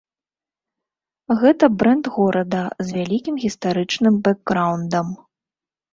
Гэта 1.43 1.65
брэнд 1.83 2.05
горада 2.17 2.63
з 2.87 2.97
вялікім 2.97 3.35
гістарычным 3.47 4.13
бэкграўндам. 4.29 5.07